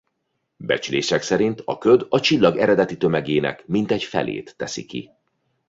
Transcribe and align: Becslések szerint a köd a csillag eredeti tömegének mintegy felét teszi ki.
Becslések 0.57 1.21
szerint 1.21 1.61
a 1.65 1.77
köd 1.77 2.05
a 2.09 2.19
csillag 2.19 2.57
eredeti 2.57 2.97
tömegének 2.97 3.65
mintegy 3.67 4.03
felét 4.03 4.55
teszi 4.57 4.85
ki. 4.85 5.09